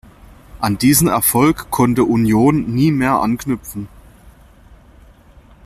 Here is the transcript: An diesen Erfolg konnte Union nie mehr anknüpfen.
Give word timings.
An 0.59 0.79
diesen 0.79 1.07
Erfolg 1.07 1.69
konnte 1.69 2.05
Union 2.05 2.73
nie 2.73 2.91
mehr 2.91 3.19
anknüpfen. 3.21 3.87